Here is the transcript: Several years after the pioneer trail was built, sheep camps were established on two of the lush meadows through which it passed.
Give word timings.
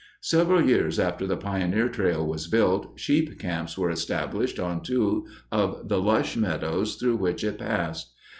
Several 0.23 0.63
years 0.63 0.97
after 0.97 1.27
the 1.27 1.37
pioneer 1.37 1.87
trail 1.87 2.25
was 2.25 2.47
built, 2.47 2.99
sheep 2.99 3.37
camps 3.39 3.77
were 3.77 3.91
established 3.91 4.59
on 4.59 4.81
two 4.81 5.27
of 5.51 5.89
the 5.89 6.01
lush 6.01 6.35
meadows 6.35 6.95
through 6.95 7.17
which 7.17 7.43
it 7.43 7.59
passed. 7.59 8.11